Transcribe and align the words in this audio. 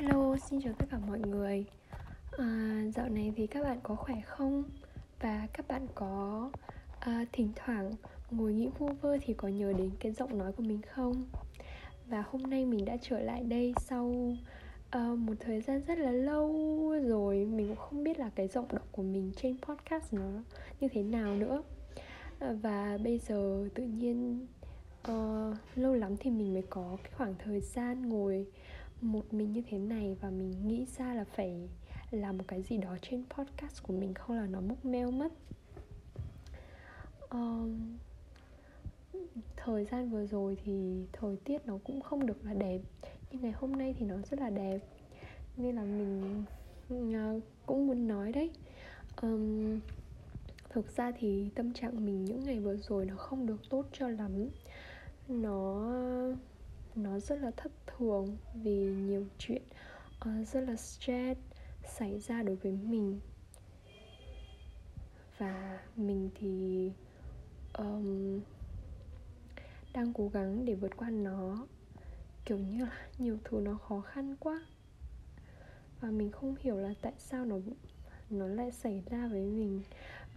Hello, 0.00 0.36
xin 0.36 0.60
chào 0.60 0.72
tất 0.78 0.86
cả 0.90 0.98
mọi 1.08 1.18
người 1.18 1.64
à, 2.38 2.80
Dạo 2.94 3.08
này 3.08 3.32
thì 3.36 3.46
các 3.46 3.62
bạn 3.62 3.78
có 3.82 3.94
khỏe 3.94 4.14
không? 4.26 4.64
Và 5.20 5.46
các 5.52 5.68
bạn 5.68 5.86
có 5.94 6.50
à, 7.00 7.24
thỉnh 7.32 7.52
thoảng 7.56 7.90
ngồi 8.30 8.52
nghĩ 8.52 8.68
vu 8.78 8.88
vơ 9.00 9.18
thì 9.22 9.34
có 9.34 9.48
nhớ 9.48 9.72
đến 9.72 9.90
cái 10.00 10.12
giọng 10.12 10.38
nói 10.38 10.52
của 10.52 10.62
mình 10.62 10.80
không? 10.82 11.24
Và 12.06 12.24
hôm 12.30 12.42
nay 12.42 12.66
mình 12.66 12.84
đã 12.84 12.96
trở 13.02 13.20
lại 13.20 13.42
đây 13.44 13.74
sau 13.80 14.36
à, 14.90 15.08
một 15.18 15.34
thời 15.40 15.60
gian 15.60 15.82
rất 15.86 15.98
là 15.98 16.10
lâu 16.10 16.52
rồi 17.04 17.44
Mình 17.44 17.68
cũng 17.68 17.76
không 17.76 18.04
biết 18.04 18.18
là 18.18 18.30
cái 18.34 18.48
giọng 18.48 18.66
đọc 18.72 18.88
của 18.92 19.02
mình 19.02 19.32
trên 19.36 19.56
podcast 19.58 20.12
nó 20.12 20.30
như 20.80 20.88
thế 20.92 21.02
nào 21.02 21.34
nữa 21.34 21.62
à, 22.38 22.52
Và 22.62 22.98
bây 23.04 23.18
giờ 23.18 23.68
tự 23.74 23.82
nhiên 23.82 24.46
uh, 25.08 25.56
lâu 25.74 25.94
lắm 25.94 26.16
thì 26.16 26.30
mình 26.30 26.52
mới 26.52 26.62
có 26.70 26.96
cái 27.02 27.12
khoảng 27.16 27.34
thời 27.44 27.60
gian 27.60 28.08
ngồi 28.08 28.46
một 29.00 29.34
mình 29.34 29.52
như 29.52 29.62
thế 29.70 29.78
này 29.78 30.16
và 30.20 30.30
mình 30.30 30.68
nghĩ 30.68 30.86
ra 30.98 31.14
là 31.14 31.24
phải 31.24 31.68
làm 32.10 32.38
một 32.38 32.44
cái 32.48 32.62
gì 32.62 32.78
đó 32.78 32.96
trên 33.02 33.24
podcast 33.30 33.82
của 33.82 33.92
mình 33.92 34.14
không 34.14 34.36
là 34.36 34.46
nó 34.46 34.60
mốc 34.60 34.84
meo 34.84 35.10
mất. 35.10 35.32
Um, 37.30 37.98
thời 39.56 39.84
gian 39.84 40.10
vừa 40.10 40.26
rồi 40.26 40.56
thì 40.64 41.04
thời 41.12 41.36
tiết 41.36 41.66
nó 41.66 41.78
cũng 41.84 42.00
không 42.00 42.26
được 42.26 42.44
là 42.44 42.54
đẹp 42.54 42.80
nhưng 43.30 43.42
ngày 43.42 43.52
hôm 43.52 43.72
nay 43.72 43.94
thì 43.98 44.06
nó 44.06 44.16
rất 44.30 44.40
là 44.40 44.50
đẹp. 44.50 44.78
Nên 45.56 45.76
là 45.76 45.84
mình 45.84 46.44
uh, 46.92 47.42
cũng 47.66 47.86
muốn 47.86 48.08
nói 48.08 48.32
đấy. 48.32 48.50
Um, 49.22 49.80
thực 50.68 50.96
ra 50.96 51.12
thì 51.18 51.48
tâm 51.54 51.72
trạng 51.72 52.06
mình 52.06 52.24
những 52.24 52.44
ngày 52.44 52.60
vừa 52.60 52.76
rồi 52.76 53.04
nó 53.04 53.16
không 53.16 53.46
được 53.46 53.60
tốt 53.70 53.86
cho 53.92 54.08
lắm. 54.08 54.48
Nó 55.28 55.86
nó 57.02 57.18
rất 57.18 57.40
là 57.42 57.50
thất 57.56 57.72
thường 57.86 58.36
vì 58.54 58.76
nhiều 58.76 59.26
chuyện 59.38 59.62
uh, 60.28 60.48
rất 60.48 60.60
là 60.60 60.76
stress 60.76 61.40
xảy 61.98 62.18
ra 62.18 62.42
đối 62.42 62.56
với 62.56 62.72
mình. 62.72 63.20
Và 65.38 65.80
mình 65.96 66.30
thì 66.34 66.92
um, 67.78 68.40
đang 69.92 70.12
cố 70.12 70.28
gắng 70.28 70.64
để 70.64 70.74
vượt 70.74 70.96
qua 70.96 71.10
nó 71.10 71.66
kiểu 72.44 72.58
như 72.58 72.84
là 72.84 73.08
nhiều 73.18 73.38
thứ 73.44 73.60
nó 73.60 73.74
khó 73.74 74.00
khăn 74.00 74.36
quá. 74.40 74.66
Và 76.00 76.10
mình 76.10 76.30
không 76.30 76.54
hiểu 76.60 76.76
là 76.76 76.94
tại 77.02 77.12
sao 77.18 77.44
nó 77.44 77.56
nó 78.30 78.46
lại 78.46 78.70
xảy 78.70 79.02
ra 79.10 79.28
với 79.28 79.42
mình. 79.42 79.82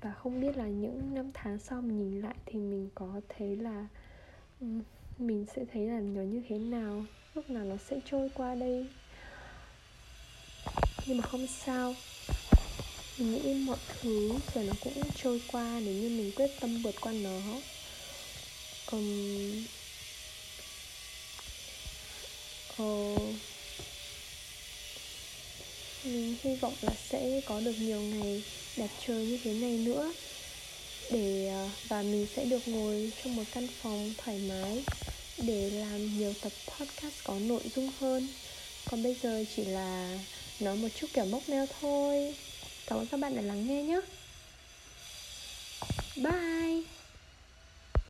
Và 0.00 0.12
không 0.12 0.40
biết 0.40 0.56
là 0.56 0.68
những 0.68 1.14
năm 1.14 1.30
tháng 1.34 1.58
sau 1.58 1.82
mình 1.82 1.98
nhìn 1.98 2.20
lại 2.20 2.36
thì 2.46 2.58
mình 2.58 2.88
có 2.94 3.20
thấy 3.28 3.56
là 3.56 3.88
Ừ, 4.62 4.68
mình 5.18 5.46
sẽ 5.56 5.62
thấy 5.72 5.82
là 5.86 6.00
nó 6.00 6.22
như 6.22 6.42
thế 6.48 6.58
nào 6.58 7.04
lúc 7.34 7.50
nào 7.50 7.64
nó 7.64 7.76
sẽ 7.90 7.96
trôi 8.04 8.28
qua 8.34 8.54
đây. 8.54 8.86
Nhưng 11.06 11.16
mà 11.16 11.22
không 11.26 11.46
sao. 11.46 11.94
Mình 13.18 13.32
nghĩ 13.32 13.54
mọi 13.54 13.76
thứ 13.88 14.32
rồi 14.54 14.64
nó 14.64 14.72
cũng 14.80 14.92
trôi 15.22 15.40
qua 15.52 15.80
nếu 15.84 15.94
như 15.94 16.08
mình 16.08 16.32
quyết 16.36 16.50
tâm 16.60 16.82
vượt 16.82 16.94
qua 17.00 17.12
nó. 17.12 17.40
Um, 18.90 19.64
uh, 22.82 23.18
mình 26.04 26.36
hy 26.42 26.56
vọng 26.56 26.74
là 26.82 26.92
sẽ 27.08 27.40
có 27.46 27.60
được 27.60 27.74
nhiều 27.78 28.00
ngày 28.00 28.42
đẹp 28.76 28.88
trời 29.06 29.26
như 29.26 29.38
thế 29.44 29.52
này 29.54 29.78
nữa 29.78 30.12
để 31.12 31.48
ờ, 31.48 31.68
và 31.88 32.02
mình 32.02 32.26
sẽ 32.36 32.44
được 32.44 32.68
ngồi 32.68 33.12
trong 33.24 33.36
một 33.36 33.42
căn 33.54 33.66
phòng 33.82 34.12
thoải 34.24 34.38
mái 34.48 34.82
để 35.38 35.70
làm 35.70 36.18
nhiều 36.18 36.34
tập 36.40 36.52
podcast 36.66 37.14
có 37.24 37.34
nội 37.38 37.62
dung 37.76 37.90
hơn. 38.00 38.28
Còn 38.90 39.02
bây 39.02 39.16
giờ 39.22 39.44
chỉ 39.56 39.64
là 39.64 40.18
nói 40.60 40.76
một 40.76 40.88
chút 41.00 41.06
kiểu 41.12 41.24
mốc 41.24 41.48
meo 41.48 41.66
thôi. 41.80 42.34
Cảm 42.86 42.98
ơn 42.98 43.06
các 43.06 43.20
bạn 43.20 43.36
đã 43.36 43.42
lắng 43.42 43.66
nghe 43.66 43.82
nhé. 43.82 44.00
Bye! 46.16 46.51